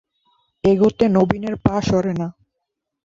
[0.63, 2.27] এগোতে নবীনের পা সরে না।